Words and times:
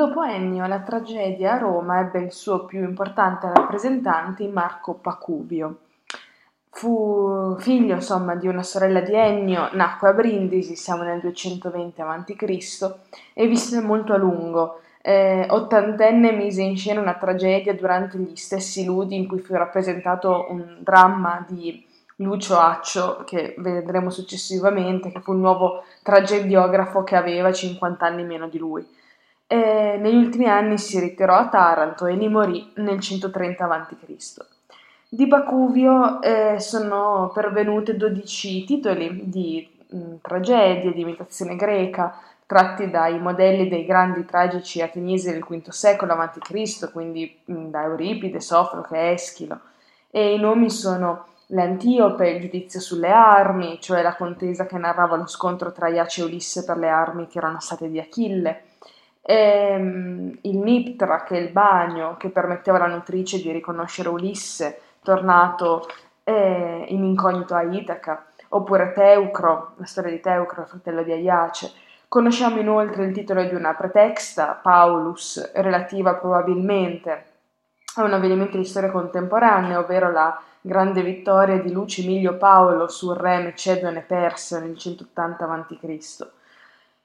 Dopo 0.00 0.22
Ennio, 0.22 0.66
la 0.66 0.80
tragedia 0.80 1.52
a 1.52 1.58
Roma 1.58 2.00
ebbe 2.00 2.20
il 2.20 2.32
suo 2.32 2.64
più 2.64 2.82
importante 2.82 3.52
rappresentante 3.52 4.42
in 4.42 4.50
Marco 4.50 4.94
Pacuvio. 4.94 5.80
Fu 6.70 7.54
figlio, 7.58 7.96
insomma, 7.96 8.34
di 8.34 8.48
una 8.48 8.62
sorella 8.62 9.02
di 9.02 9.12
Ennio, 9.14 9.68
nacque 9.72 10.08
a 10.08 10.12
Brindisi, 10.14 10.74
siamo 10.74 11.02
nel 11.02 11.20
220 11.20 12.00
a.C., 12.00 12.94
e 13.34 13.46
visse 13.46 13.82
molto 13.82 14.14
a 14.14 14.16
lungo. 14.16 14.80
Eh, 15.02 15.46
ottantenne 15.50 16.32
mise 16.32 16.62
in 16.62 16.78
scena 16.78 17.02
una 17.02 17.18
tragedia 17.18 17.74
durante 17.74 18.16
gli 18.16 18.36
stessi 18.36 18.86
ludi 18.86 19.16
in 19.16 19.28
cui 19.28 19.40
fu 19.40 19.52
rappresentato 19.52 20.46
un 20.48 20.78
dramma 20.78 21.44
di 21.46 21.86
Lucio 22.16 22.56
Accio, 22.56 23.22
che 23.26 23.54
vedremo 23.58 24.08
successivamente, 24.08 25.12
che 25.12 25.20
fu 25.20 25.34
il 25.34 25.40
nuovo 25.40 25.82
tragediografo 26.02 27.04
che 27.04 27.16
aveva 27.16 27.52
50 27.52 28.06
anni 28.06 28.24
meno 28.24 28.48
di 28.48 28.56
lui 28.56 28.98
e 29.52 29.98
negli 29.98 30.14
ultimi 30.14 30.48
anni 30.48 30.78
si 30.78 31.00
ritirò 31.00 31.34
a 31.34 31.48
Taranto 31.48 32.06
e 32.06 32.14
lì 32.14 32.28
morì 32.28 32.70
nel 32.76 33.00
130 33.00 33.64
a.C. 33.64 33.96
Di 35.08 35.26
Bacuvio 35.26 36.22
eh, 36.22 36.60
sono 36.60 37.32
pervenute 37.34 37.96
12 37.96 38.64
titoli 38.64 39.28
di 39.28 39.68
mh, 39.88 40.14
tragedie, 40.22 40.92
di 40.92 41.00
imitazione 41.00 41.56
greca, 41.56 42.16
tratti 42.46 42.90
dai 42.90 43.18
modelli 43.18 43.68
dei 43.68 43.84
grandi 43.84 44.24
tragici 44.24 44.82
ateniesi 44.82 45.32
del 45.32 45.42
V 45.42 45.68
secolo 45.70 46.12
a.C., 46.12 46.92
quindi 46.92 47.36
mh, 47.46 47.70
da 47.70 47.82
Euripide, 47.82 48.38
Sofrocle, 48.38 49.10
Eschilo. 49.10 49.58
E 50.12 50.32
i 50.32 50.38
nomi 50.38 50.70
sono 50.70 51.24
l'Antiope, 51.46 52.28
il 52.28 52.40
giudizio 52.42 52.78
sulle 52.78 53.10
armi, 53.10 53.78
cioè 53.80 54.00
la 54.00 54.14
contesa 54.14 54.66
che 54.66 54.78
narrava 54.78 55.16
lo 55.16 55.26
scontro 55.26 55.72
tra 55.72 55.88
Iace 55.88 56.20
e 56.20 56.24
Ulisse 56.26 56.64
per 56.64 56.76
le 56.76 56.88
armi 56.88 57.26
che 57.26 57.38
erano 57.38 57.58
state 57.58 57.88
di 57.88 57.98
Achille, 57.98 58.68
ehm, 59.30 60.38
il 60.42 60.56
Niptra, 60.58 61.22
che 61.22 61.36
è 61.36 61.40
il 61.40 61.50
bagno 61.50 62.16
che 62.16 62.30
permetteva 62.30 62.78
alla 62.78 62.92
nutrice 62.92 63.40
di 63.40 63.52
riconoscere 63.52 64.08
Ulisse 64.08 64.80
tornato 65.02 65.86
eh, 66.24 66.86
in 66.88 67.04
incognito 67.04 67.54
a 67.54 67.62
Itaca, 67.62 68.26
oppure 68.48 68.92
Teucro, 68.92 69.74
la 69.76 69.86
storia 69.86 70.10
di 70.10 70.20
Teucro, 70.20 70.66
fratello 70.66 71.02
di 71.04 71.12
Aiace. 71.12 71.70
Conosciamo 72.08 72.58
inoltre 72.58 73.04
il 73.04 73.12
titolo 73.12 73.44
di 73.44 73.54
una 73.54 73.74
pretexta, 73.74 74.58
Paulus, 74.60 75.52
relativa 75.54 76.14
probabilmente 76.14 77.24
a 77.96 78.02
un 78.02 78.12
avvenimento 78.12 78.56
di 78.56 78.64
storia 78.64 78.90
contemporanea, 78.90 79.78
ovvero 79.78 80.10
la 80.10 80.40
grande 80.60 81.02
vittoria 81.02 81.60
di 81.60 81.70
Lucio 81.70 82.02
Emilio 82.02 82.36
Paolo 82.36 82.88
sul 82.88 83.14
re 83.14 83.42
Macedone 83.42 84.00
Persio 84.00 84.58
nel 84.58 84.76
180 84.76 85.44
a.C. 85.44 86.26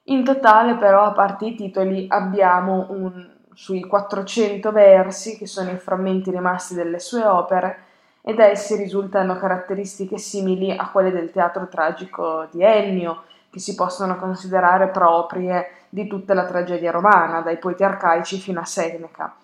In 0.08 0.22
totale 0.22 0.76
però, 0.76 1.02
a 1.02 1.12
parte 1.12 1.46
i 1.46 1.54
titoli, 1.56 2.06
abbiamo 2.08 2.86
un, 2.90 3.28
sui 3.54 3.80
400 3.80 4.70
versi, 4.70 5.36
che 5.36 5.46
sono 5.46 5.70
i 5.70 5.78
frammenti 5.78 6.30
rimasti 6.30 6.74
delle 6.74 7.00
sue 7.00 7.24
opere, 7.24 7.78
e 8.20 8.34
da 8.34 8.46
essi 8.46 8.76
risultano 8.76 9.36
caratteristiche 9.36 10.18
simili 10.18 10.70
a 10.70 10.90
quelle 10.90 11.10
del 11.10 11.32
teatro 11.32 11.66
tragico 11.68 12.46
di 12.52 12.62
Ennio, 12.62 13.24
che 13.50 13.58
si 13.58 13.74
possono 13.74 14.16
considerare 14.16 14.88
proprie 14.88 15.70
di 15.88 16.06
tutta 16.06 16.34
la 16.34 16.44
tragedia 16.44 16.92
romana, 16.92 17.40
dai 17.40 17.58
poeti 17.58 17.82
arcaici 17.82 18.38
fino 18.38 18.60
a 18.60 18.64
Seneca. 18.64 19.34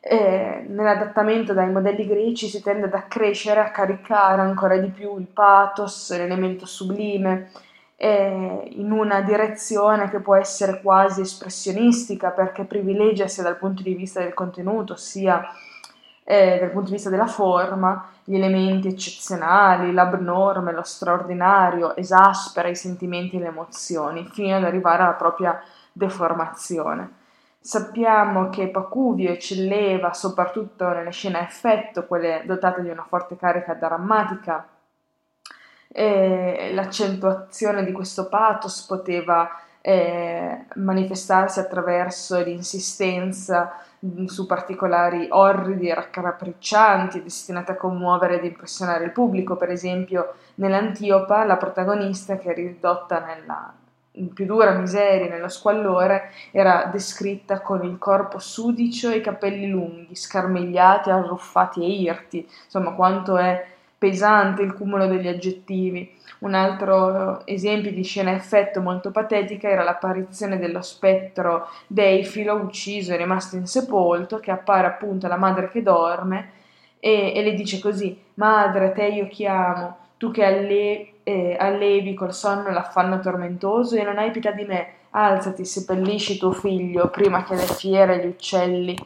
E 0.00 0.64
nell'adattamento 0.68 1.52
dai 1.52 1.70
modelli 1.70 2.06
greci 2.06 2.48
si 2.48 2.60
tende 2.60 2.86
ad 2.86 2.94
accrescere, 2.94 3.60
a 3.60 3.70
caricare 3.70 4.40
ancora 4.40 4.78
di 4.78 4.88
più 4.88 5.16
il 5.18 5.26
pathos, 5.26 6.16
l'elemento 6.16 6.66
sublime, 6.66 7.50
eh, 8.00 8.68
in 8.76 8.92
una 8.92 9.22
direzione 9.22 10.08
che 10.08 10.20
può 10.20 10.36
essere 10.36 10.80
quasi 10.80 11.22
espressionistica 11.22 12.30
perché 12.30 12.62
privilegia 12.62 13.26
sia 13.26 13.42
dal 13.42 13.58
punto 13.58 13.82
di 13.82 13.94
vista 13.94 14.20
del 14.20 14.34
contenuto 14.34 14.94
sia 14.94 15.44
eh, 16.22 16.58
dal 16.60 16.70
punto 16.70 16.90
di 16.90 16.92
vista 16.92 17.10
della 17.10 17.26
forma 17.26 18.10
gli 18.22 18.36
elementi 18.36 18.86
eccezionali, 18.86 19.92
l'abnorme, 19.92 20.72
lo 20.72 20.84
straordinario, 20.84 21.96
esaspera 21.96 22.68
i 22.68 22.76
sentimenti 22.76 23.36
e 23.36 23.40
le 23.40 23.46
emozioni 23.46 24.28
fino 24.32 24.54
ad 24.54 24.62
arrivare 24.62 25.02
alla 25.02 25.14
propria 25.14 25.60
deformazione. 25.90 27.14
Sappiamo 27.58 28.48
che 28.48 28.68
Pacuvio 28.68 29.30
eccelleva 29.30 30.12
soprattutto 30.12 30.86
nelle 30.88 31.10
scene 31.10 31.38
a 31.38 31.42
effetto, 31.42 32.06
quelle 32.06 32.42
dotate 32.46 32.82
di 32.82 32.90
una 32.90 33.06
forte 33.08 33.36
carica 33.36 33.74
drammatica 33.74 34.68
e 35.88 36.70
l'accentuazione 36.74 37.84
di 37.84 37.92
questo 37.92 38.28
pathos 38.28 38.82
poteva 38.82 39.60
eh, 39.80 40.66
manifestarsi 40.74 41.60
attraverso 41.60 42.38
l'insistenza 42.42 43.82
su 44.26 44.46
particolari 44.46 45.26
orridi 45.30 45.88
e 45.88 45.94
raccapriccianti 45.94 47.22
destinati 47.22 47.72
a 47.72 47.76
commuovere 47.76 48.36
ed 48.36 48.44
impressionare 48.44 49.04
il 49.04 49.12
pubblico. 49.12 49.56
Per 49.56 49.70
esempio, 49.70 50.34
nell'Antiopa, 50.56 51.44
la 51.44 51.56
protagonista, 51.56 52.36
che 52.36 52.52
è 52.52 52.54
ridotta 52.54 53.24
nella 53.24 53.72
più 54.34 54.46
dura 54.46 54.72
miseria, 54.72 55.28
nello 55.28 55.48
squallore, 55.48 56.30
era 56.50 56.88
descritta 56.92 57.60
con 57.60 57.84
il 57.84 57.98
corpo 57.98 58.38
sudicio 58.38 59.10
e 59.10 59.18
i 59.18 59.20
capelli 59.20 59.68
lunghi, 59.68 60.14
scarmigliati, 60.14 61.10
arruffati 61.10 61.82
e 61.82 61.88
irti. 61.88 62.48
Insomma, 62.64 62.92
quanto 62.92 63.36
è 63.36 63.64
pesante 63.98 64.62
il 64.62 64.72
cumulo 64.72 65.06
degli 65.06 65.26
aggettivi. 65.26 66.16
Un 66.40 66.54
altro 66.54 67.44
esempio 67.46 67.90
di 67.92 68.04
scena 68.04 68.32
effetto 68.32 68.80
molto 68.80 69.10
patetica 69.10 69.68
era 69.68 69.82
l'apparizione 69.82 70.58
dello 70.58 70.82
spettro 70.82 71.68
Deifilo 71.88 72.54
ucciso 72.54 73.12
e 73.12 73.16
rimasto 73.16 73.56
insepolto, 73.56 74.38
che 74.38 74.52
appare 74.52 74.86
appunto 74.86 75.26
alla 75.26 75.36
madre 75.36 75.68
che 75.68 75.82
dorme 75.82 76.52
e, 77.00 77.32
e 77.34 77.42
le 77.42 77.54
dice 77.54 77.80
così: 77.80 78.16
Madre, 78.34 78.92
te 78.92 79.06
io 79.06 79.26
chiamo, 79.26 79.96
tu 80.16 80.30
che 80.30 80.44
alle, 80.44 81.08
eh, 81.24 81.56
allevi 81.58 82.14
col 82.14 82.32
sonno 82.32 82.70
l'affanno 82.70 83.18
tormentoso 83.20 83.96
e 83.96 84.04
non 84.04 84.18
hai 84.18 84.30
pietà 84.30 84.52
di 84.52 84.64
me, 84.64 84.92
alzati, 85.10 85.64
seppellisci 85.64 86.38
tuo 86.38 86.52
figlio 86.52 87.08
prima 87.08 87.42
che 87.42 87.56
le 87.56 87.66
fiere 87.66 88.14
e 88.14 88.24
gli 88.24 88.28
uccelli 88.28 88.96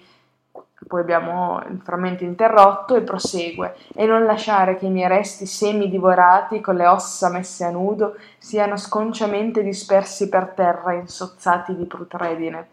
poi 0.92 1.00
abbiamo 1.00 1.58
il 1.70 1.80
frammento 1.82 2.22
interrotto 2.22 2.94
e 2.94 3.00
prosegue, 3.00 3.76
e 3.94 4.04
non 4.04 4.26
lasciare 4.26 4.76
che 4.76 4.84
i 4.84 4.90
miei 4.90 5.08
resti 5.08 5.46
semi 5.46 5.88
divorati, 5.88 6.60
con 6.60 6.74
le 6.74 6.86
ossa 6.86 7.30
messe 7.30 7.64
a 7.64 7.70
nudo, 7.70 8.16
siano 8.36 8.76
sconciamente 8.76 9.62
dispersi 9.62 10.28
per 10.28 10.48
terra, 10.48 10.92
insozzati 10.92 11.74
di 11.74 11.86
putredine. 11.86 12.68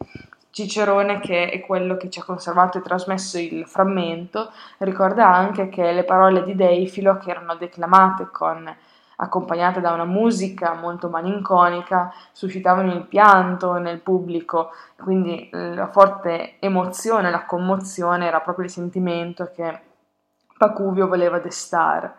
Cicerone, 0.50 1.22
che 1.22 1.50
è 1.50 1.62
quello 1.62 1.96
che 1.96 2.09
ci 2.09 2.19
ha 2.19 2.25
conservato 2.25 2.78
e 2.78 2.81
trasmesso 2.81 3.40
il 3.40 3.66
frammento, 3.66 4.51
ricorda 4.80 5.34
anche 5.34 5.69
che 5.69 5.94
le 5.94 6.03
parole 6.03 6.44
di 6.44 6.56
Deifilo, 6.56 7.19
che 7.19 7.30
erano 7.30 7.56
declamate 7.56 8.28
con 8.30 8.75
accompagnate 9.22 9.81
da 9.81 9.91
una 9.91 10.06
musica 10.06 10.74
molto 10.74 11.09
malinconica, 11.09 12.13
suscitavano 12.31 12.94
il 12.94 13.06
pianto 13.06 13.74
nel 13.74 14.00
pubblico, 14.00 14.72
quindi 14.97 15.50
la 15.52 15.88
forte 15.88 16.56
emozione, 16.59 17.30
la 17.30 17.46
commozione 17.46 18.28
era 18.28 18.40
proprio 18.40 18.66
il 18.66 18.72
sentimento 18.72 19.52
che 19.53 19.80
Pacuvio 20.57 21.07
voleva 21.07 21.40
destare. 21.40 22.13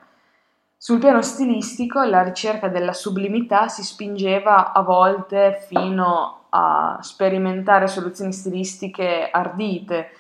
Sul 0.77 0.99
piano 0.99 1.21
stilistico 1.21 2.03
la 2.05 2.23
ricerca 2.23 2.69
della 2.69 2.95
sublimità 2.95 3.69
si 3.69 3.83
spingeva 3.83 4.73
a 4.73 4.81
volte 4.81 5.63
fino 5.69 6.45
a 6.51 6.99
sperimentare 7.03 7.87
soluzioni 7.87 8.33
stilistiche 8.33 9.29
ardite. 9.31 10.11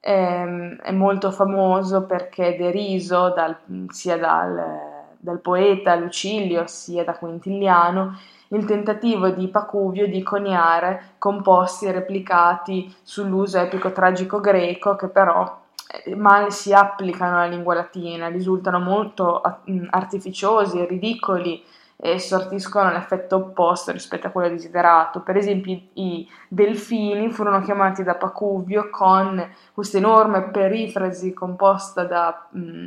È, 0.00 0.10
ehm, 0.10 0.78
è 0.80 0.90
molto 0.90 1.30
famoso 1.30 2.06
perché 2.06 2.54
è 2.54 2.56
deriso 2.56 3.30
dal, 3.30 3.56
sia 3.88 4.18
dal 4.18 4.89
dal 5.20 5.40
poeta 5.40 5.94
Lucilio 5.94 6.66
sia 6.66 7.04
da 7.04 7.12
Quintiliano 7.12 8.18
il 8.48 8.64
tentativo 8.64 9.28
di 9.28 9.48
Pacuvio 9.48 10.08
di 10.08 10.22
coniare 10.22 11.12
composti 11.18 11.90
replicati 11.90 12.92
sull'uso 13.02 13.58
epico-tragico 13.58 14.40
greco 14.40 14.96
che 14.96 15.08
però 15.08 15.60
eh, 16.04 16.16
male 16.16 16.50
si 16.50 16.72
applicano 16.72 17.36
alla 17.36 17.46
lingua 17.46 17.74
latina, 17.74 18.28
risultano 18.28 18.80
molto 18.80 19.42
mm, 19.70 19.86
artificiosi 19.90 20.84
ridicoli 20.84 21.62
e 22.02 22.18
sortiscono 22.18 22.90
l'effetto 22.90 23.36
opposto 23.36 23.92
rispetto 23.92 24.26
a 24.26 24.30
quello 24.30 24.48
desiderato. 24.48 25.20
Per 25.20 25.36
esempio, 25.36 25.78
i 25.94 26.26
delfini 26.48 27.30
furono 27.30 27.60
chiamati 27.60 28.02
da 28.02 28.14
Pacuvio 28.14 28.88
con 28.88 29.46
questa 29.74 29.98
enorme 29.98 30.48
perifrasi 30.50 31.34
composta 31.34 32.04
da 32.04 32.48
mh, 32.50 32.60
mm, 32.60 32.86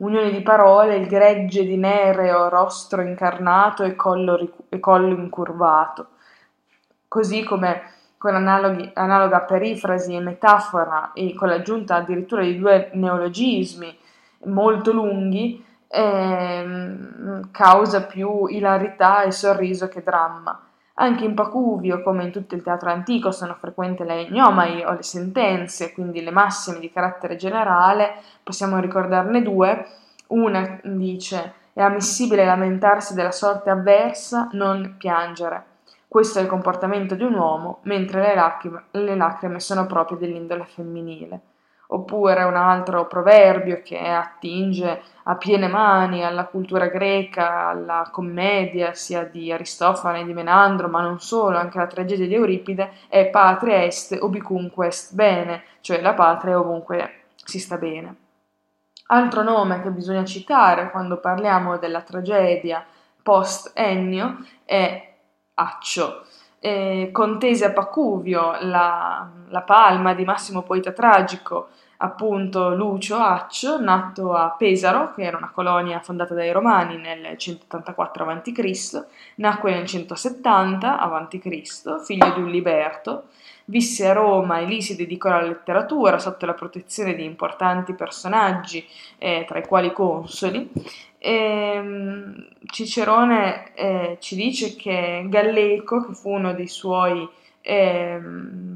unione 0.00 0.30
di 0.30 0.42
parole, 0.42 0.96
il 0.96 1.06
gregge 1.06 1.64
di 1.64 1.76
nereo, 1.76 2.48
rostro 2.48 3.02
incarnato 3.02 3.82
e 3.82 3.96
collo, 3.96 4.66
e 4.68 4.78
collo 4.78 5.14
incurvato. 5.14 6.08
Così 7.08 7.42
come 7.42 7.82
con 8.16 8.34
analoga 8.34 9.40
perifrasi 9.40 10.14
e 10.14 10.20
metafora 10.20 11.12
e 11.14 11.34
con 11.34 11.48
l'aggiunta 11.48 11.96
addirittura 11.96 12.42
di 12.42 12.58
due 12.58 12.90
neologismi 12.92 13.98
molto 14.44 14.92
lunghi, 14.92 15.64
ehm, 15.88 17.50
causa 17.50 18.04
più 18.04 18.46
ilarità 18.46 19.22
e 19.22 19.32
sorriso 19.32 19.88
che 19.88 20.02
dramma. 20.02 20.69
Anche 21.00 21.24
in 21.24 21.32
Pacuvio, 21.32 22.02
come 22.02 22.24
in 22.24 22.30
tutto 22.30 22.54
il 22.54 22.62
teatro 22.62 22.90
antico, 22.90 23.30
sono 23.30 23.56
frequenti 23.58 24.04
le 24.04 24.20
ignomai 24.20 24.84
o 24.84 24.92
le 24.92 25.02
sentenze, 25.02 25.94
quindi 25.94 26.22
le 26.22 26.30
massime 26.30 26.78
di 26.78 26.92
carattere 26.92 27.36
generale. 27.36 28.16
Possiamo 28.42 28.78
ricordarne 28.78 29.40
due. 29.40 29.86
Una 30.26 30.78
dice 30.82 31.54
è 31.72 31.80
ammissibile 31.80 32.44
lamentarsi 32.44 33.14
della 33.14 33.32
sorte 33.32 33.70
avversa, 33.70 34.50
non 34.52 34.96
piangere. 34.98 35.64
Questo 36.06 36.38
è 36.38 36.42
il 36.42 36.48
comportamento 36.48 37.14
di 37.14 37.22
un 37.22 37.32
uomo, 37.32 37.78
mentre 37.84 38.20
le 38.20 38.34
lacrime, 38.34 38.82
le 38.90 39.16
lacrime 39.16 39.58
sono 39.58 39.86
proprie 39.86 40.18
dell'indole 40.18 40.66
femminile 40.66 41.40
oppure 41.92 42.42
un 42.44 42.56
altro 42.56 43.06
proverbio 43.06 43.80
che 43.82 43.98
attinge 43.98 45.02
a 45.24 45.36
piene 45.36 45.68
mani 45.68 46.24
alla 46.24 46.44
cultura 46.44 46.86
greca, 46.86 47.68
alla 47.68 48.08
commedia 48.10 48.94
sia 48.94 49.24
di 49.24 49.52
Aristofane, 49.52 50.24
di 50.24 50.32
Menandro, 50.32 50.88
ma 50.88 51.00
non 51.00 51.20
solo, 51.20 51.58
anche 51.58 51.78
la 51.78 51.86
tragedia 51.86 52.26
di 52.26 52.34
Euripide, 52.34 52.92
è 53.08 53.26
patria 53.26 53.84
est 53.84 54.16
ubicunque 54.20 54.88
est 54.88 55.14
bene, 55.14 55.62
cioè 55.80 56.00
la 56.00 56.14
patria 56.14 56.58
ovunque 56.58 57.22
si 57.44 57.58
sta 57.58 57.76
bene. 57.76 58.16
Altro 59.08 59.42
nome 59.42 59.82
che 59.82 59.90
bisogna 59.90 60.24
citare 60.24 60.90
quando 60.90 61.18
parliamo 61.18 61.78
della 61.78 62.02
tragedia 62.02 62.84
post 63.22 63.72
Ennio 63.74 64.44
è 64.64 65.08
Accio. 65.54 66.24
Eh, 66.62 67.08
contese 67.10 67.64
a 67.64 67.70
Pacuvio, 67.70 68.54
la, 68.60 69.26
la 69.48 69.62
palma 69.62 70.12
di 70.12 70.24
massimo 70.24 70.62
poeta 70.62 70.92
tragico, 70.92 71.68
appunto 71.96 72.74
Lucio 72.74 73.16
Accio, 73.16 73.80
nato 73.80 74.34
a 74.34 74.54
Pesaro, 74.58 75.10
che 75.14 75.22
era 75.22 75.38
una 75.38 75.50
colonia 75.50 76.00
fondata 76.00 76.34
dai 76.34 76.52
Romani 76.52 76.98
nel 76.98 77.38
184 77.38 78.28
a.C., 78.28 79.04
nacque 79.36 79.72
nel 79.72 79.86
170 79.86 80.98
a.C., 80.98 82.02
figlio 82.04 82.32
di 82.34 82.40
un 82.42 82.50
liberto, 82.50 83.28
visse 83.64 84.08
a 84.08 84.12
Roma 84.12 84.58
e 84.58 84.66
lì 84.66 84.82
si 84.82 84.96
dedicò 84.96 85.30
alla 85.30 85.46
letteratura 85.46 86.18
sotto 86.18 86.44
la 86.44 86.54
protezione 86.54 87.14
di 87.14 87.24
importanti 87.24 87.94
personaggi, 87.94 88.86
eh, 89.16 89.44
tra 89.48 89.58
i 89.58 89.66
quali 89.66 89.92
consoli. 89.92 90.70
E, 91.22 91.32
ehm, 91.32 92.48
Cicerone 92.66 93.74
eh, 93.74 94.16
ci 94.20 94.34
dice 94.34 94.74
che 94.74 95.26
Galleco, 95.28 96.06
che 96.06 96.14
fu 96.14 96.30
uno 96.30 96.54
dei 96.54 96.68
suoi 96.68 97.28
eh, 97.60 98.18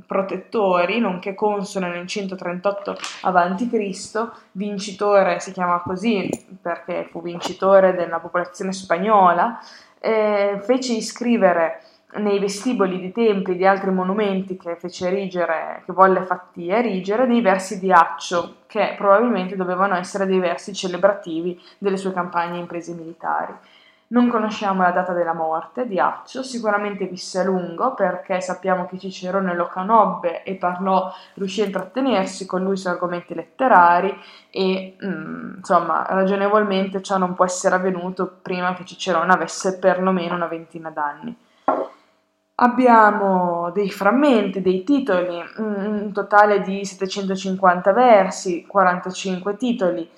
protettori, 0.06 1.00
nonché 1.00 1.35
console 1.35 1.88
nel 1.88 2.06
138 2.06 2.96
a.C., 3.23 4.29
vincitore, 4.52 5.41
si 5.41 5.52
chiama 5.52 5.81
così 5.81 6.29
perché 6.61 7.08
fu 7.11 7.23
vincitore 7.23 7.94
della 7.94 8.20
popolazione 8.20 8.73
spagnola, 8.73 9.58
eh, 9.99 10.61
fece 10.62 10.93
iscrivere 10.93 11.81
nei 12.16 12.38
vestiboli 12.38 13.00
di 13.00 13.12
templi 13.12 13.55
e 13.55 13.56
di 13.56 13.66
altri 13.66 13.90
monumenti 13.90 14.56
che 14.56 14.76
fece 14.76 15.08
erigere, 15.08 15.82
che 15.84 15.93
volle 15.93 16.22
fatti 16.22 16.69
erigere, 16.69 17.26
dei 17.26 17.40
versi 17.40 17.78
di 17.78 17.93
Accio, 17.93 18.56
che 18.66 18.94
probabilmente 18.96 19.56
dovevano 19.56 19.96
essere 19.96 20.26
dei 20.26 20.38
versi 20.38 20.72
celebrativi 20.75 21.61
delle 21.78 21.96
sue 21.96 22.12
campagne 22.12 22.56
e 22.56 22.61
imprese 22.61 22.94
militari. 22.94 23.55
Non 24.06 24.28
conosciamo 24.28 24.82
la 24.82 24.90
data 24.90 25.12
della 25.12 25.32
morte 25.32 25.88
di 25.88 25.99
Accio, 25.99 26.43
sicuramente 26.43 27.06
visse 27.06 27.40
a 27.40 27.44
lungo 27.44 27.94
perché 27.94 28.40
sappiamo 28.40 28.87
che 28.87 28.99
Cicerone 28.99 29.55
lo 29.55 29.67
conobbe 29.67 30.43
e 30.43 30.55
parlò, 30.55 31.10
riuscì 31.34 31.62
a 31.62 31.64
intrattenersi 31.64 32.44
con 32.46 32.62
lui 32.62 32.76
su 32.76 32.87
argomenti 32.87 33.34
letterari 33.34 34.14
e 34.50 34.96
mm, 35.02 35.55
insomma 35.56 36.06
ragionevolmente 36.06 37.02
ciò 37.02 37.17
non 37.17 37.34
può 37.34 37.46
essere 37.46 37.75
avvenuto 37.75 38.38
prima 38.40 38.75
che 38.75 38.84
Cicerone 38.84 39.32
avesse 39.32 39.78
perlomeno 39.78 40.34
una 40.34 40.46
ventina 40.46 40.90
d'anni. 40.90 41.37
Abbiamo 42.56 43.73
dei 43.73 43.91
frammenti, 43.91 44.61
dei 44.61 44.85
titoli, 44.85 45.43
un 45.56 46.12
totale 46.12 46.61
di 46.61 46.85
750 46.85 47.93
versi, 47.93 48.65
45 48.65 49.56
titoli 49.56 50.09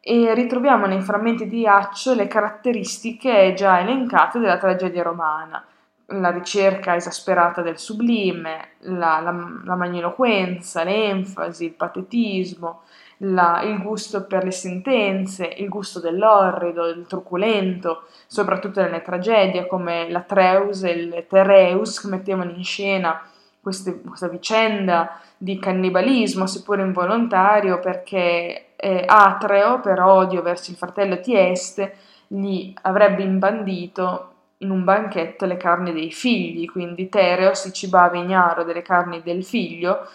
e 0.00 0.34
ritroviamo 0.34 0.86
nei 0.86 1.00
frammenti 1.02 1.46
di 1.46 1.66
Accio 1.68 2.14
le 2.14 2.26
caratteristiche 2.26 3.54
già 3.56 3.78
elencate 3.78 4.40
della 4.40 4.58
tragedia 4.58 5.04
romana, 5.04 5.64
la 6.06 6.30
ricerca 6.30 6.96
esasperata 6.96 7.62
del 7.62 7.78
sublime, 7.78 8.70
la, 8.80 9.20
la, 9.20 9.60
la 9.64 9.76
magniloquenza, 9.76 10.82
l'enfasi, 10.82 11.66
il 11.66 11.74
patetismo, 11.74 12.82
la, 13.18 13.62
il 13.62 13.80
gusto 13.80 14.24
per 14.24 14.44
le 14.44 14.50
sentenze, 14.50 15.46
il 15.58 15.68
gusto 15.68 16.00
dell'orrido, 16.00 16.86
del 16.86 17.06
truculento, 17.06 18.04
soprattutto 18.26 18.80
nelle 18.80 19.02
tragedie 19.02 19.66
come 19.66 20.10
la 20.10 20.22
Treus 20.22 20.82
e 20.82 20.90
il 20.90 21.26
Tereus 21.28 22.00
che 22.00 22.08
mettevano 22.08 22.50
in 22.50 22.64
scena 22.64 23.20
queste, 23.60 24.00
questa 24.00 24.28
vicenda 24.28 25.20
di 25.36 25.58
cannibalismo, 25.58 26.46
seppur 26.46 26.78
involontario, 26.80 27.80
perché 27.80 28.74
eh, 28.76 29.04
Atreo, 29.06 29.80
per 29.80 30.00
odio 30.00 30.42
verso 30.42 30.70
il 30.70 30.76
fratello 30.76 31.20
Tieste, 31.20 31.96
gli 32.26 32.72
avrebbe 32.82 33.22
imbandito 33.22 34.30
in 34.58 34.70
un 34.70 34.84
banchetto 34.84 35.46
le 35.46 35.56
carni 35.56 35.92
dei 35.92 36.10
figli, 36.10 36.70
quindi 36.70 37.08
Tereo 37.08 37.54
si 37.54 37.72
cibava 37.72 38.16
ignaro 38.16 38.64
delle 38.64 38.82
carni 38.82 39.22
del 39.22 39.44
figlio 39.44 40.06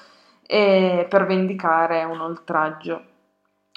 eh, 0.52 1.06
per 1.08 1.28
vendicare 1.28 2.04
un 2.06 2.22
oltraggio. 2.22 3.04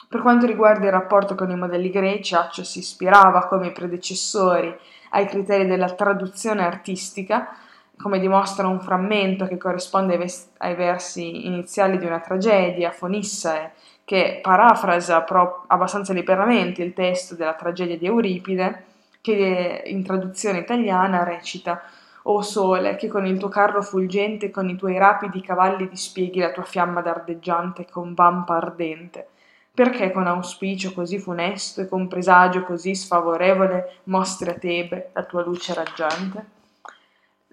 Per 0.08 0.22
quanto 0.22 0.46
riguarda 0.46 0.86
il 0.86 0.90
rapporto 0.90 1.34
con 1.34 1.50
i 1.50 1.56
modelli 1.56 1.90
greci, 1.90 2.34
Accio 2.34 2.64
si 2.64 2.78
ispirava 2.78 3.46
come 3.46 3.66
i 3.66 3.72
predecessori 3.72 4.74
ai 5.10 5.26
criteri 5.26 5.66
della 5.66 5.90
traduzione 5.90 6.64
artistica, 6.64 7.54
come 7.98 8.18
dimostra 8.18 8.68
un 8.68 8.80
frammento 8.80 9.46
che 9.46 9.58
corrisponde 9.58 10.14
ai, 10.14 10.18
ves- 10.18 10.50
ai 10.58 10.74
versi 10.74 11.46
iniziali 11.46 11.98
di 11.98 12.06
una 12.06 12.20
tragedia, 12.20 12.90
Fonissae, 12.90 13.72
che 14.06 14.40
parafrasa 14.40 15.20
pro- 15.20 15.64
abbastanza 15.66 16.14
liberamente 16.14 16.82
il 16.82 16.94
testo 16.94 17.34
della 17.34 17.54
tragedia 17.54 17.98
di 17.98 18.06
Euripide, 18.06 18.84
che 19.20 19.82
in 19.84 20.02
traduzione 20.02 20.60
italiana 20.60 21.22
recita 21.22 21.82
O 22.24 22.40
sole, 22.42 22.96
che 22.96 23.08
con 23.08 23.26
il 23.26 23.38
tuo 23.38 23.48
carro 23.48 23.82
fulgente 23.82 24.46
e 24.46 24.50
con 24.50 24.68
i 24.68 24.76
tuoi 24.76 24.98
rapidi 24.98 25.40
cavalli 25.40 25.88
dispieghi 25.88 26.38
la 26.38 26.52
tua 26.52 26.62
fiamma 26.62 27.00
dardeggiante 27.00 27.86
con 27.90 28.14
vampa 28.14 28.56
ardente. 28.56 29.28
Perché 29.74 30.12
con 30.12 30.26
auspicio 30.26 30.92
così 30.92 31.18
funesto 31.18 31.80
e 31.80 31.88
con 31.88 32.06
presagio 32.06 32.62
così 32.62 32.94
sfavorevole 32.94 34.00
mostri 34.04 34.50
a 34.50 34.54
Tebe 34.54 35.10
la 35.14 35.24
tua 35.24 35.42
luce 35.42 35.72
raggiante? 35.74 36.60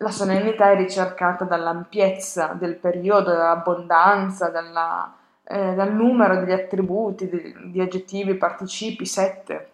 La 0.02 0.12
solennità 0.12 0.72
è 0.72 0.78
ricercata 0.78 1.44
dall'ampiezza 1.44 2.56
del 2.58 2.76
periodo, 2.76 3.32
dall'abbondanza, 3.32 4.50
dalla, 4.50 5.14
eh, 5.44 5.74
dal 5.74 5.94
numero 5.94 6.40
degli 6.40 6.54
attributi, 6.54 7.28
di, 7.28 7.72
di 7.72 7.82
aggettivi, 7.82 8.36
participi, 8.36 9.06
sette, 9.06 9.72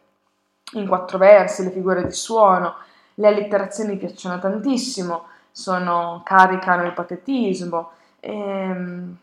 in 0.73 0.87
quattro 0.87 1.19
versi, 1.19 1.63
le 1.63 1.69
figure 1.69 2.03
di 2.05 2.11
suono. 2.11 2.75
Le 3.15 3.27
allitterazioni 3.27 3.97
piacciono 3.97 4.39
tantissimo, 4.39 5.23
sono, 5.51 6.21
caricano 6.23 6.83
il 6.83 6.93
patetismo. 6.93 7.91
Ehm, 8.19 9.17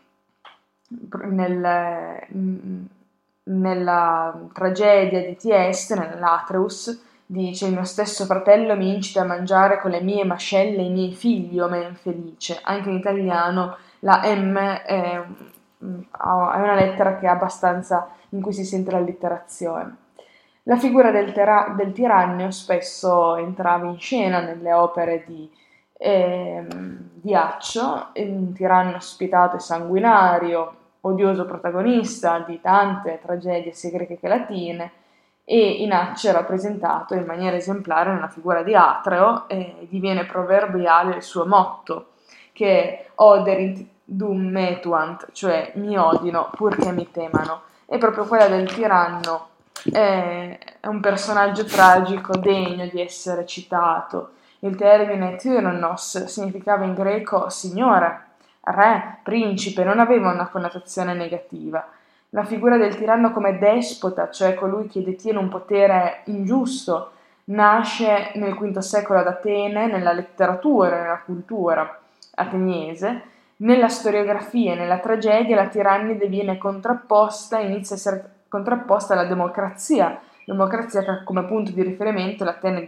nel, 1.29 2.27
nella 3.43 4.39
tragedia 4.53 5.25
di 5.25 5.35
Tieste, 5.35 5.95
nell'Atreus, 5.95 7.11
Dice, 7.25 7.65
il 7.67 7.73
mio 7.73 7.83
stesso 7.83 8.25
fratello 8.25 8.75
mi 8.75 8.93
incita 8.93 9.21
a 9.21 9.25
mangiare 9.25 9.79
con 9.79 9.89
le 9.89 10.01
mie 10.01 10.23
mascelle 10.23 10.83
i 10.83 10.91
miei 10.91 11.13
figli, 11.13 11.59
o 11.59 11.67
me 11.67 11.81
infelice. 11.83 12.59
Anche 12.61 12.89
in 12.89 12.97
italiano 12.97 13.77
la 13.99 14.21
M 14.23 14.55
è, 14.55 15.23
mm, 15.83 16.01
è 16.11 16.59
una 16.59 16.75
lettera 16.75 17.17
che 17.17 17.25
è 17.25 17.29
abbastanza 17.29 18.09
in 18.29 18.41
cui 18.41 18.53
si 18.53 18.63
sente 18.63 18.91
l'allitterazione. 18.91 19.95
La 20.65 20.77
figura 20.77 21.11
del, 21.11 21.33
tera- 21.33 21.73
del 21.75 21.91
tirannio 21.91 22.49
spesso 22.51 23.35
entrava 23.35 23.85
in 23.85 23.99
scena 23.99 24.39
nelle 24.39 24.71
opere 24.71 25.25
di, 25.25 25.51
eh, 25.97 26.65
di 26.69 27.35
Accio, 27.35 28.11
un 28.13 28.53
tiranno 28.53 28.97
spietato 29.01 29.57
e 29.57 29.59
sanguinario, 29.59 30.75
odioso 31.01 31.45
protagonista 31.45 32.39
di 32.39 32.61
tante 32.61 33.19
tragedie 33.21 33.73
sia 33.73 33.91
greche 33.91 34.17
che 34.17 34.29
latine, 34.29 34.91
e 35.43 35.83
in 35.83 35.91
Acce 35.91 36.29
è 36.29 36.31
rappresentato 36.31 37.13
in 37.13 37.25
maniera 37.25 37.57
esemplare 37.57 38.13
nella 38.13 38.29
figura 38.29 38.63
di 38.63 38.73
Atreo 38.73 39.49
e 39.49 39.87
diviene 39.89 40.23
proverbiale 40.25 41.17
il 41.17 41.23
suo 41.23 41.45
motto, 41.45 42.11
che 42.53 42.79
è 42.79 43.05
Oderint 43.15 43.85
dum 44.05 44.47
metuant, 44.47 45.27
cioè 45.33 45.73
mi 45.75 45.97
odino 45.97 46.51
purché 46.55 46.93
mi 46.93 47.11
temano. 47.11 47.63
E 47.85 47.97
proprio 47.97 48.25
quella 48.25 48.47
del 48.47 48.73
tiranno 48.73 49.51
è 49.91 50.57
un 50.83 50.99
personaggio 50.99 51.65
tragico 51.65 52.37
degno 52.37 52.87
di 52.87 53.01
essere 53.01 53.45
citato. 53.45 54.31
Il 54.59 54.75
termine 54.75 55.35
tyrannos 55.35 56.25
significava 56.25 56.85
in 56.85 56.93
greco 56.93 57.49
signore, 57.49 58.25
re, 58.61 59.17
principe, 59.23 59.83
non 59.83 59.99
aveva 59.99 60.31
una 60.31 60.47
connotazione 60.47 61.13
negativa 61.13 61.85
la 62.33 62.43
figura 62.43 62.77
del 62.77 62.95
tiranno 62.95 63.31
come 63.31 63.59
despota, 63.59 64.29
cioè 64.29 64.55
colui 64.55 64.87
che 64.87 65.03
detiene 65.03 65.37
un 65.37 65.49
potere 65.49 66.21
ingiusto, 66.25 67.11
nasce 67.45 68.31
nel 68.35 68.55
V 68.55 68.77
secolo 68.79 69.19
ad 69.19 69.27
Atene 69.27 69.85
nella 69.85 70.13
letteratura 70.13 70.95
e 70.95 71.01
nella 71.01 71.21
cultura 71.23 71.99
ateniese, 72.35 73.21
nella 73.57 73.87
storiografia 73.87 74.73
e 74.73 74.75
nella 74.75 74.97
tragedia 74.97 75.55
la 75.55 75.67
tirannide 75.67 76.25
viene 76.25 76.57
contrapposta, 76.57 77.59
inizia 77.59 77.95
a 77.95 77.99
essere 77.99 78.29
contrapposta 78.53 79.13
alla 79.13 79.25
democrazia, 79.25 80.21
democrazia 80.45 81.01
che 81.01 81.09
ha 81.09 81.23
come 81.23 81.43
punto 81.45 81.71
di 81.71 81.81
riferimento 81.81 82.43
l'Atene, 82.43 82.87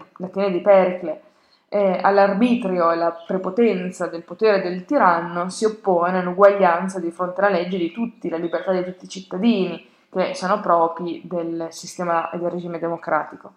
di 0.51 0.62
Pericle. 0.62 1.22
Eh, 1.67 2.00
all'arbitrio 2.03 2.91
e 2.91 2.93
alla 2.93 3.12
prepotenza 3.25 4.05
del 4.05 4.22
potere 4.22 4.62
del 4.62 4.86
tiranno 4.86 5.50
si 5.50 5.65
oppone 5.65 6.22
l'uguaglianza 6.22 7.00
di 7.00 7.10
fronte 7.10 7.41
alla 7.41 7.57
legge 7.57 7.79
di 7.79 7.91
tutti, 7.91 8.29
la 8.29 8.38
libertà 8.38 8.72
di 8.72 8.84
tutti 8.84 9.05
i 9.05 9.10
cittadini, 9.10 9.89
che 10.12 10.36
sono 10.36 10.62
propri 10.62 11.22
del 11.24 11.67
sistema 11.72 12.29
e 12.29 12.38
del 12.38 12.51
regime 12.51 12.77
democratico. 12.77 13.53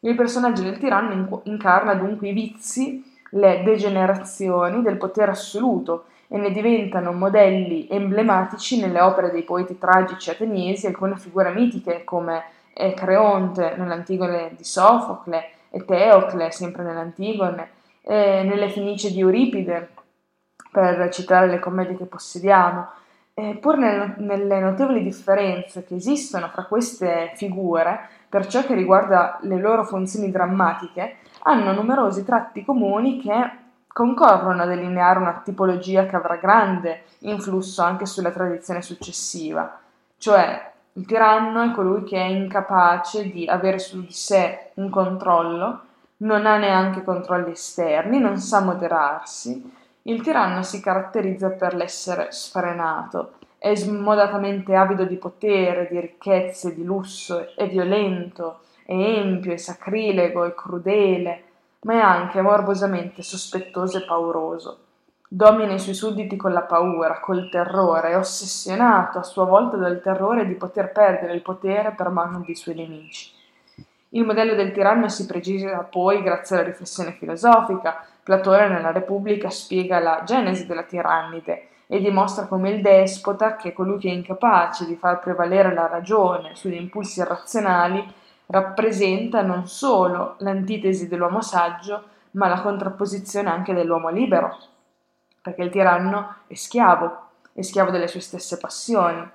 Il 0.00 0.16
personaggio 0.16 0.62
del 0.62 0.78
tiranno 0.78 1.42
incarna 1.44 1.94
dunque 1.94 2.30
i 2.30 2.32
vizi, 2.32 3.20
le 3.30 3.62
degenerazioni 3.62 4.82
del 4.82 4.96
potere 4.96 5.30
assoluto 5.30 6.06
e 6.32 6.38
ne 6.38 6.50
diventano 6.50 7.12
modelli 7.12 7.86
emblematici 7.90 8.80
nelle 8.80 9.02
opere 9.02 9.30
dei 9.30 9.42
poeti 9.42 9.76
tragici 9.76 10.30
ateniesi 10.30 10.86
alcune 10.86 11.18
figure 11.18 11.52
mitiche 11.52 12.04
come 12.04 12.44
Creonte 12.94 13.74
nell'Antigone 13.76 14.54
di 14.56 14.64
Sofocle 14.64 15.50
e 15.68 15.84
Teocle 15.84 16.50
sempre 16.50 16.84
nell'Antigone, 16.84 17.68
e 18.00 18.44
nelle 18.44 18.70
Fenicie 18.70 19.10
di 19.10 19.20
Euripide, 19.20 19.90
per 20.70 21.10
citare 21.10 21.48
le 21.48 21.58
commedie 21.58 21.98
che 21.98 22.06
possediamo. 22.06 22.88
E 23.34 23.58
pur 23.60 23.76
nel, 23.76 24.14
nelle 24.16 24.58
notevoli 24.58 25.02
differenze 25.02 25.84
che 25.84 25.96
esistono 25.96 26.48
fra 26.48 26.64
queste 26.64 27.32
figure, 27.34 28.08
per 28.30 28.46
ciò 28.46 28.64
che 28.64 28.74
riguarda 28.74 29.38
le 29.42 29.58
loro 29.58 29.84
funzioni 29.84 30.30
drammatiche, 30.30 31.16
hanno 31.42 31.74
numerosi 31.74 32.24
tratti 32.24 32.64
comuni 32.64 33.20
che 33.20 33.60
concorrono 33.92 34.62
a 34.62 34.66
delineare 34.66 35.18
una 35.18 35.42
tipologia 35.44 36.06
che 36.06 36.16
avrà 36.16 36.36
grande 36.36 37.04
influsso 37.20 37.82
anche 37.82 38.06
sulla 38.06 38.30
tradizione 38.30 38.82
successiva, 38.82 39.78
cioè 40.18 40.70
il 40.94 41.06
tiranno 41.06 41.62
è 41.62 41.70
colui 41.72 42.04
che 42.04 42.16
è 42.16 42.26
incapace 42.26 43.30
di 43.30 43.46
avere 43.46 43.78
su 43.78 44.00
di 44.00 44.12
sé 44.12 44.72
un 44.74 44.90
controllo, 44.90 45.80
non 46.18 46.46
ha 46.46 46.58
neanche 46.58 47.02
controlli 47.02 47.52
esterni, 47.52 48.18
non 48.20 48.36
sa 48.36 48.60
moderarsi. 48.60 49.80
Il 50.02 50.20
tiranno 50.20 50.62
si 50.62 50.80
caratterizza 50.80 51.50
per 51.50 51.74
l'essere 51.74 52.30
sfrenato, 52.30 53.34
è 53.56 53.74
smodatamente 53.74 54.74
avido 54.74 55.04
di 55.04 55.16
potere, 55.16 55.88
di 55.90 55.98
ricchezze, 56.00 56.74
di 56.74 56.84
lusso, 56.84 57.54
è 57.56 57.68
violento, 57.68 58.60
è 58.84 58.92
empio, 58.92 59.52
è 59.52 59.56
sacrilego, 59.56 60.44
è 60.44 60.54
crudele, 60.54 61.44
ma 61.84 61.94
è 61.94 61.98
anche 61.98 62.40
morbosamente 62.40 63.22
sospettoso 63.22 63.98
e 63.98 64.04
pauroso. 64.04 64.78
Domina 65.28 65.72
i 65.72 65.78
suoi 65.78 65.94
sudditi 65.94 66.36
con 66.36 66.52
la 66.52 66.62
paura, 66.62 67.18
col 67.18 67.48
terrore, 67.48 68.10
è 68.10 68.16
ossessionato 68.16 69.18
a 69.18 69.22
sua 69.22 69.44
volta 69.44 69.76
dal 69.76 70.00
terrore 70.02 70.46
di 70.46 70.54
poter 70.54 70.92
perdere 70.92 71.32
il 71.32 71.42
potere 71.42 71.92
per 71.92 72.10
mano 72.10 72.42
dei 72.44 72.54
suoi 72.54 72.74
nemici. 72.74 73.30
Il 74.10 74.24
modello 74.24 74.54
del 74.54 74.72
tiranno 74.72 75.08
si 75.08 75.24
precisa 75.24 75.78
poi 75.90 76.22
grazie 76.22 76.56
alla 76.56 76.66
riflessione 76.66 77.12
filosofica. 77.12 78.04
Platone 78.22 78.68
nella 78.68 78.92
Repubblica 78.92 79.48
spiega 79.48 79.98
la 80.00 80.22
genesi 80.24 80.66
della 80.66 80.82
tirannide 80.82 81.68
e 81.86 81.98
dimostra 81.98 82.44
come 82.46 82.70
il 82.70 82.82
despota, 82.82 83.56
che 83.56 83.70
è 83.70 83.72
colui 83.72 83.98
che 83.98 84.10
è 84.10 84.12
incapace 84.12 84.84
di 84.84 84.96
far 84.96 85.18
prevalere 85.18 85.72
la 85.72 85.86
ragione 85.86 86.54
sugli 86.54 86.74
impulsi 86.74 87.20
irrazionali, 87.20 88.06
rappresenta 88.46 89.42
non 89.42 89.66
solo 89.66 90.36
l'antitesi 90.38 91.08
dell'uomo 91.08 91.40
saggio, 91.40 92.04
ma 92.32 92.48
la 92.48 92.60
contrapposizione 92.60 93.50
anche 93.50 93.74
dell'uomo 93.74 94.08
libero, 94.08 94.58
perché 95.40 95.62
il 95.62 95.70
tiranno 95.70 96.36
è 96.46 96.54
schiavo, 96.54 97.28
è 97.52 97.62
schiavo 97.62 97.90
delle 97.90 98.08
sue 98.08 98.20
stesse 98.20 98.58
passioni. 98.58 99.26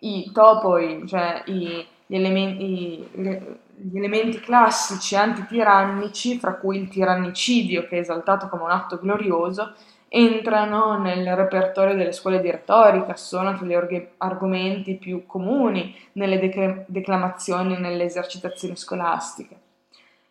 I 0.00 0.30
topoi, 0.32 1.06
cioè 1.06 1.42
i, 1.46 1.86
gli, 2.06 2.14
elementi, 2.14 3.08
gli 3.74 3.96
elementi 3.96 4.40
classici 4.40 5.16
antitirannici, 5.16 6.38
fra 6.38 6.54
cui 6.54 6.78
il 6.78 6.88
tirannicidio, 6.88 7.86
che 7.86 7.96
è 7.96 8.00
esaltato 8.00 8.48
come 8.48 8.64
un 8.64 8.70
atto 8.70 8.98
glorioso, 8.98 9.74
entrano 10.08 10.98
nel 10.98 11.34
repertorio 11.34 11.94
delle 11.94 12.12
scuole 12.12 12.40
di 12.40 12.50
retorica, 12.50 13.16
sono 13.16 13.54
tra 13.54 13.66
gli 13.66 13.74
org- 13.74 14.08
argomenti 14.18 14.94
più 14.94 15.26
comuni 15.26 15.94
nelle 16.12 16.38
dec- 16.38 16.84
declamazioni 16.86 17.78
nelle 17.78 18.04
esercitazioni 18.04 18.76
scolastiche. 18.76 19.56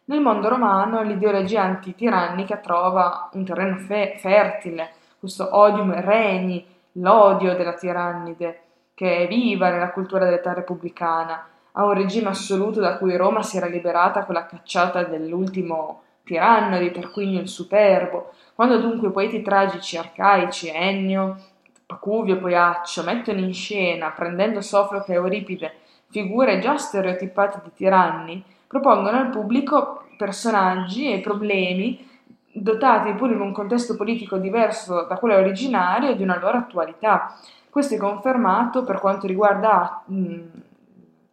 Nel 0.05 0.21
mondo 0.21 0.49
romano 0.49 1.01
l'ideologia 1.01 1.63
antitirannica 1.63 2.57
trova 2.57 3.29
un 3.33 3.43
terreno 3.43 3.77
fe- 3.77 4.15
fertile, 4.17 4.91
questo 5.19 5.47
odium 5.51 5.99
regni, 5.99 6.65
l'odio 6.93 7.55
della 7.55 7.73
tirannide, 7.73 8.61
che 8.93 9.17
è 9.17 9.27
viva 9.27 9.69
nella 9.69 9.91
cultura 9.91 10.25
dell'età 10.25 10.53
repubblicana, 10.53 11.47
a 11.73 11.83
un 11.83 11.93
regime 11.93 12.29
assoluto 12.29 12.79
da 12.79 12.97
cui 12.97 13.17
Roma 13.17 13.41
si 13.43 13.57
era 13.57 13.65
liberata 13.65 14.23
con 14.23 14.35
la 14.35 14.45
cacciata 14.45 15.03
dell'ultimo 15.03 16.03
tiranno 16.25 16.77
di 16.79 16.91
Tarquinio 16.91 17.39
il 17.39 17.47
Superbo, 17.47 18.33
quando 18.55 18.79
dunque 18.79 19.07
i 19.07 19.11
poeti 19.11 19.41
tragici 19.41 19.95
arcaici, 19.95 20.69
Ennio, 20.69 21.37
Pacuvio, 21.85 22.37
Poiaccio, 22.37 23.03
mettono 23.03 23.39
in 23.39 23.53
scena, 23.53 24.11
prendendo 24.11 24.59
Sofocle 24.59 25.13
e 25.13 25.17
Euripide, 25.17 25.73
figure 26.09 26.59
già 26.59 26.77
stereotipate 26.77 27.61
di 27.63 27.71
tiranni, 27.73 28.43
propongono 28.67 29.17
al 29.17 29.29
pubblico 29.29 30.07
personaggi 30.17 31.11
e 31.11 31.19
problemi 31.19 32.13
dotati 32.51 33.11
pur 33.13 33.31
in 33.31 33.41
un 33.41 33.51
contesto 33.51 33.95
politico 33.95 34.37
diverso 34.37 35.05
da 35.07 35.17
quello 35.17 35.35
originario 35.35 36.09
e 36.09 36.15
di 36.15 36.23
una 36.23 36.39
loro 36.39 36.57
attualità. 36.57 37.35
Questo 37.69 37.95
è 37.95 37.97
confermato 37.97 38.83
per 38.83 38.99
quanto 38.99 39.27
riguarda 39.27 40.03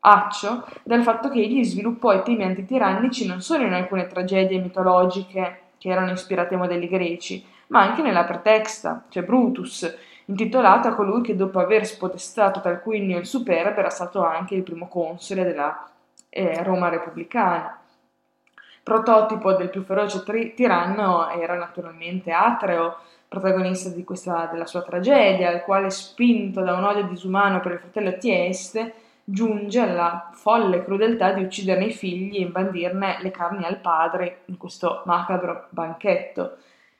Accio 0.04 0.66
dal 0.82 1.04
fatto 1.04 1.28
che 1.28 1.38
egli 1.38 1.62
sviluppò 1.62 2.12
i 2.12 2.22
temi 2.22 2.42
antitirannici 2.42 3.24
non 3.24 3.40
solo 3.40 3.64
in 3.64 3.72
alcune 3.72 4.08
tragedie 4.08 4.58
mitologiche 4.58 5.60
che 5.78 5.90
erano 5.90 6.10
ispirate 6.10 6.54
ai 6.54 6.60
modelli 6.60 6.88
greci, 6.88 7.44
ma 7.68 7.82
anche 7.82 8.02
nella 8.02 8.24
pretexta, 8.24 9.04
cioè 9.08 9.22
Brutus, 9.22 9.96
intitolata 10.24 10.88
a 10.88 10.94
colui 10.94 11.22
che 11.22 11.36
dopo 11.36 11.60
aver 11.60 11.86
spodestato 11.86 12.60
Tarquinio 12.60 13.16
il 13.18 13.26
Superbe 13.26 13.78
era 13.78 13.90
stato 13.90 14.24
anche 14.24 14.56
il 14.56 14.64
primo 14.64 14.88
console 14.88 15.44
della 15.44 15.88
eh, 16.30 16.64
Roma 16.64 16.88
repubblicana. 16.88 17.78
Prototipo 18.82 19.52
del 19.52 19.70
più 19.70 19.84
feroce 19.84 20.24
tri- 20.24 20.54
tiranno 20.54 21.28
era 21.28 21.54
naturalmente 21.54 22.32
Atreo, 22.32 22.96
protagonista 23.28 23.88
questa, 24.02 24.48
della 24.50 24.66
sua 24.66 24.82
tragedia, 24.82 25.48
al 25.48 25.62
quale, 25.62 25.90
spinto 25.90 26.60
da 26.60 26.74
un 26.74 26.82
odio 26.82 27.04
disumano 27.04 27.60
per 27.60 27.72
il 27.72 27.78
fratello 27.78 28.18
Tieste, 28.18 28.94
giunge 29.24 29.80
alla 29.80 30.30
folle 30.32 30.84
crudeltà 30.84 31.32
di 31.32 31.42
ucciderne 31.42 31.86
i 31.86 31.92
figli 31.92 32.36
e 32.36 32.40
imbandirne 32.40 33.18
le 33.20 33.30
carni 33.30 33.64
al 33.64 33.78
padre 33.78 34.42
in 34.46 34.56
questo 34.56 35.02
macabro 35.06 35.66
banchetto. 35.70 36.56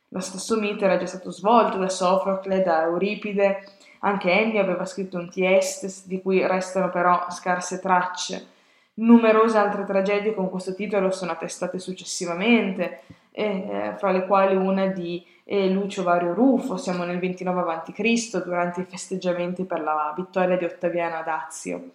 Lo 0.09 0.21
stesso 0.21 0.59
mito 0.59 0.85
era 0.85 0.99
già 0.99 1.07
stato 1.07 1.31
svolto 1.31 1.79
da 1.79 1.89
Sofocle, 1.89 2.63
da 2.63 2.83
Euripide, 2.83 3.65
anche 4.01 4.31
Ennio 4.31 4.61
aveva 4.61 4.85
scritto 4.85 5.17
un 5.17 5.31
Tiestes 5.31 6.07
di 6.07 6.21
cui 6.21 6.47
restano 6.47 6.91
però 6.91 7.27
scarse 7.31 7.81
tracce. 7.81 8.47
Numerose 8.95 9.57
altre 9.57 9.85
tragedie 9.85 10.35
con 10.35 10.51
questo 10.51 10.75
titolo 10.75 11.11
sono 11.11 11.33
attestate 11.33 11.79
successivamente, 11.79 13.01
eh, 13.31 13.95
fra 13.97 14.11
le 14.11 14.27
quali 14.27 14.55
una 14.55 14.87
di 14.87 15.25
eh, 15.45 15.69
Lucio 15.71 16.03
Vario 16.03 16.35
Rufo, 16.35 16.77
siamo 16.77 17.05
nel 17.05 17.19
29 17.19 17.73
a.C., 17.73 18.43
durante 18.45 18.83
i 18.83 18.85
festeggiamenti 18.85 19.65
per 19.65 19.81
la 19.81 20.13
vittoria 20.15 20.59
di 20.59 20.65
Ottaviano 20.65 21.17
ad 21.17 21.29
Azio. 21.29 21.91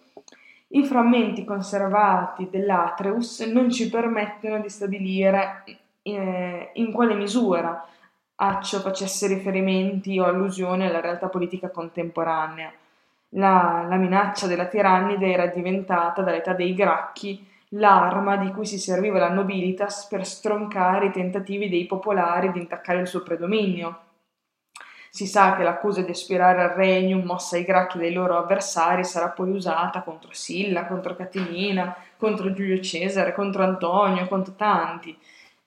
I 0.70 0.84
frammenti 0.84 1.44
conservati 1.44 2.48
dell'Atreus 2.50 3.40
non 3.40 3.70
ci 3.70 3.88
permettono 3.88 4.60
di 4.60 4.68
stabilire 4.68 5.64
eh, 6.02 6.70
in 6.74 6.92
quale 6.92 7.14
misura 7.14 7.86
Accio 8.40 8.78
facesse 8.78 9.26
riferimenti 9.26 10.16
o 10.20 10.24
allusioni 10.24 10.86
alla 10.86 11.00
realtà 11.00 11.28
politica 11.28 11.70
contemporanea. 11.70 12.72
La, 13.30 13.84
la 13.88 13.96
minaccia 13.96 14.46
della 14.46 14.66
tirannide 14.66 15.32
era 15.32 15.46
diventata 15.46 16.22
dall'età 16.22 16.52
dei 16.52 16.72
Gracchi 16.72 17.44
l'arma 17.70 18.36
di 18.36 18.52
cui 18.52 18.64
si 18.64 18.78
serviva 18.78 19.18
la 19.18 19.30
nobilitas 19.30 20.06
per 20.06 20.24
stroncare 20.24 21.06
i 21.06 21.10
tentativi 21.10 21.68
dei 21.68 21.86
popolari 21.86 22.52
di 22.52 22.60
intaccare 22.60 23.00
il 23.00 23.08
suo 23.08 23.24
predominio. 23.24 24.02
Si 25.18 25.26
sa 25.26 25.56
che 25.56 25.64
l'accusa 25.64 26.00
di 26.02 26.12
aspirare 26.12 26.62
al 26.62 26.76
regnum 26.76 27.24
mossa 27.24 27.56
ai 27.56 27.64
gracchi 27.64 27.98
dai 27.98 28.12
loro 28.12 28.38
avversari 28.38 29.02
sarà 29.02 29.30
poi 29.30 29.50
usata 29.50 30.02
contro 30.02 30.28
Silla, 30.32 30.86
contro 30.86 31.16
Catilina, 31.16 31.92
contro 32.16 32.52
Giulio 32.52 32.80
Cesare, 32.80 33.34
contro 33.34 33.64
Antonio, 33.64 34.28
contro 34.28 34.54
tanti. 34.54 35.18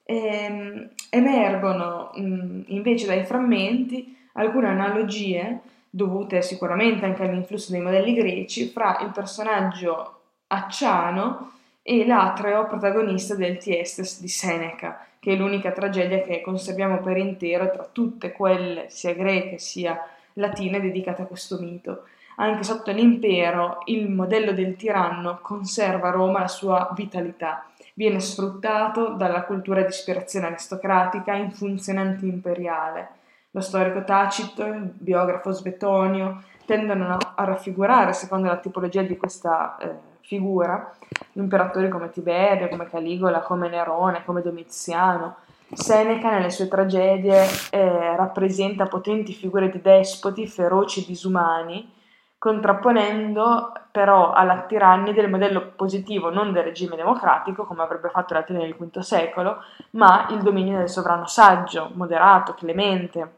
E, 0.04 0.16
ehm, 0.16 0.88
emergono 1.10 2.12
invece 2.14 3.04
dai 3.04 3.24
frammenti 3.26 4.16
alcune 4.32 4.68
analogie 4.68 5.60
dovute 5.90 6.40
sicuramente 6.40 7.04
anche 7.04 7.22
all'influsso 7.22 7.72
dei 7.72 7.82
modelli 7.82 8.14
greci 8.14 8.68
fra 8.68 9.00
il 9.02 9.10
personaggio 9.10 10.20
acciano 10.46 11.52
e 11.82 12.06
l'Atreo 12.06 12.66
protagonista 12.66 13.34
del 13.34 13.58
Tiestes 13.58 14.20
di 14.20 14.28
Seneca, 14.28 15.04
che 15.18 15.32
è 15.32 15.36
l'unica 15.36 15.72
tragedia 15.72 16.20
che 16.20 16.40
conserviamo 16.40 17.00
per 17.00 17.16
intero 17.16 17.70
tra 17.70 17.88
tutte 17.90 18.32
quelle, 18.32 18.86
sia 18.88 19.14
greche 19.14 19.58
sia 19.58 20.00
latine, 20.34 20.80
dedicate 20.80 21.22
a 21.22 21.26
questo 21.26 21.58
mito. 21.58 22.04
Anche 22.36 22.62
sotto 22.62 22.92
l'impero 22.92 23.82
il 23.86 24.08
modello 24.08 24.52
del 24.52 24.76
tiranno 24.76 25.40
conserva 25.42 26.08
a 26.08 26.12
Roma 26.12 26.40
la 26.40 26.48
sua 26.48 26.90
vitalità, 26.94 27.66
viene 27.94 28.20
sfruttato 28.20 29.10
dalla 29.10 29.42
cultura 29.42 29.82
di 29.82 29.88
ispirazione 29.88 30.46
aristocratica 30.46 31.34
in 31.34 31.50
funzione 31.50 32.00
anti-imperiale. 32.00 33.08
Lo 33.50 33.60
storico 33.60 34.02
Tacito, 34.02 34.64
il 34.64 34.90
biografo 34.94 35.52
Svetonio 35.52 36.42
tendono 36.64 37.18
a 37.34 37.44
raffigurare, 37.44 38.14
secondo 38.14 38.48
la 38.48 38.56
tipologia 38.56 39.02
di 39.02 39.16
questa 39.18 39.76
eh, 39.76 40.10
figura, 40.22 40.92
imperatori 41.32 41.88
come 41.88 42.10
Tiberio, 42.10 42.68
come 42.68 42.88
Caligola, 42.88 43.40
come 43.40 43.68
Nerone, 43.68 44.24
come 44.24 44.42
Domiziano. 44.42 45.36
Seneca 45.72 46.30
nelle 46.30 46.50
sue 46.50 46.68
tragedie 46.68 47.46
eh, 47.70 48.16
rappresenta 48.16 48.86
potenti 48.86 49.32
figure 49.32 49.70
di 49.70 49.80
despoti 49.80 50.46
feroci 50.46 51.02
e 51.02 51.06
disumani, 51.06 51.90
contrapponendo 52.36 53.72
però 53.90 54.32
alla 54.32 54.62
tirannide 54.62 55.20
del 55.20 55.30
modello 55.30 55.72
positivo 55.76 56.28
non 56.28 56.52
del 56.52 56.64
regime 56.64 56.96
democratico, 56.96 57.64
come 57.64 57.82
avrebbe 57.82 58.10
fatto 58.10 58.34
l'Atene 58.34 58.58
nel 58.58 58.74
V 58.74 58.98
secolo, 58.98 59.62
ma 59.90 60.26
il 60.30 60.42
dominio 60.42 60.78
del 60.78 60.88
sovrano 60.88 61.26
saggio, 61.26 61.90
moderato, 61.94 62.54
clemente, 62.54 63.36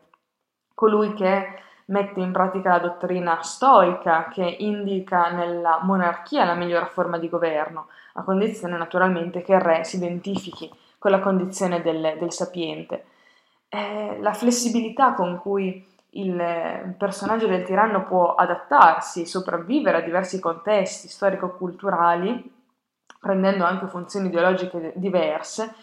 colui 0.74 1.12
che 1.14 1.60
mette 1.86 2.20
in 2.20 2.32
pratica 2.32 2.70
la 2.70 2.78
dottrina 2.78 3.42
stoica 3.42 4.28
che 4.28 4.56
indica 4.60 5.30
nella 5.30 5.80
monarchia 5.82 6.44
la 6.44 6.54
migliore 6.54 6.86
forma 6.86 7.18
di 7.18 7.28
governo, 7.28 7.88
a 8.14 8.22
condizione 8.22 8.76
naturalmente 8.76 9.42
che 9.42 9.54
il 9.54 9.60
re 9.60 9.84
si 9.84 9.96
identifichi 9.96 10.70
con 10.98 11.10
la 11.10 11.20
condizione 11.20 11.82
del, 11.82 12.16
del 12.18 12.32
sapiente. 12.32 13.04
Eh, 13.68 14.18
la 14.20 14.32
flessibilità 14.32 15.12
con 15.12 15.38
cui 15.38 15.92
il 16.16 16.94
personaggio 16.96 17.46
del 17.46 17.64
tiranno 17.64 18.04
può 18.04 18.34
adattarsi 18.34 19.22
e 19.22 19.26
sopravvivere 19.26 19.98
a 19.98 20.02
diversi 20.02 20.38
contesti 20.38 21.08
storico-culturali, 21.08 22.52
prendendo 23.18 23.64
anche 23.64 23.88
funzioni 23.88 24.28
ideologiche 24.28 24.92
diverse, 24.94 25.74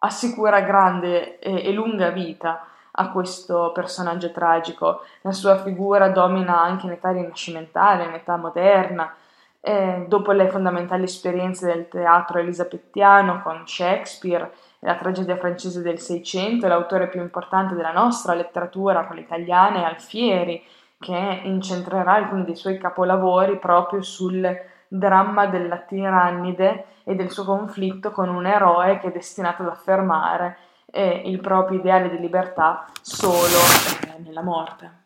assicura 0.00 0.60
grande 0.62 1.38
e, 1.38 1.66
e 1.66 1.72
lunga 1.72 2.10
vita 2.10 2.66
a 2.96 3.10
questo 3.10 3.72
personaggio 3.72 4.30
tragico. 4.30 5.02
La 5.22 5.32
sua 5.32 5.56
figura 5.58 6.08
domina 6.08 6.60
anche 6.60 6.86
in 6.86 6.92
età 6.92 7.10
rinascimentale, 7.10 8.04
in 8.04 8.12
età 8.12 8.36
moderna, 8.36 9.14
eh, 9.60 10.04
dopo 10.06 10.32
le 10.32 10.48
fondamentali 10.48 11.04
esperienze 11.04 11.66
del 11.66 11.88
teatro 11.88 12.38
elisabettiano 12.38 13.40
con 13.42 13.66
Shakespeare 13.66 14.52
e 14.78 14.86
la 14.86 14.96
tragedia 14.96 15.36
francese 15.36 15.80
del 15.80 15.98
Seicento, 15.98 16.68
l'autore 16.68 17.08
più 17.08 17.20
importante 17.20 17.74
della 17.74 17.92
nostra 17.92 18.34
letteratura, 18.34 19.06
quella 19.06 19.22
italiana, 19.22 19.78
è 19.78 19.84
Alfieri, 19.84 20.62
che 20.98 21.40
incentrerà 21.44 22.12
alcuni 22.12 22.44
dei 22.44 22.56
suoi 22.56 22.78
capolavori 22.78 23.58
proprio 23.58 24.02
sul 24.02 24.46
dramma 24.86 25.46
della 25.46 25.78
tirannide 25.78 26.86
e 27.04 27.14
del 27.14 27.30
suo 27.30 27.44
conflitto 27.44 28.10
con 28.10 28.28
un 28.28 28.46
eroe 28.46 28.98
che 28.98 29.08
è 29.08 29.12
destinato 29.12 29.62
ad 29.62 29.68
affermare 29.68 30.56
eh, 30.94 31.22
il 31.26 31.40
proprio 31.40 31.80
ideale 31.80 32.08
di 32.08 32.18
libertà 32.18 32.86
solo 33.02 33.58
eh, 34.06 34.20
nella 34.20 34.42
morte. 34.42 35.02